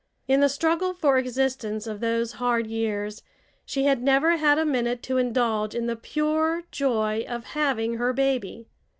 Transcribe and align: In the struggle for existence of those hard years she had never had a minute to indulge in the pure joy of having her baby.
In 0.27 0.39
the 0.39 0.49
struggle 0.49 0.95
for 0.95 1.19
existence 1.19 1.85
of 1.85 1.99
those 1.99 2.31
hard 2.31 2.65
years 2.65 3.21
she 3.65 3.83
had 3.83 4.01
never 4.01 4.37
had 4.37 4.57
a 4.57 4.65
minute 4.65 5.03
to 5.03 5.19
indulge 5.19 5.75
in 5.75 5.85
the 5.85 5.95
pure 5.95 6.63
joy 6.71 7.23
of 7.29 7.43
having 7.43 7.97
her 7.97 8.11
baby. 8.11 8.65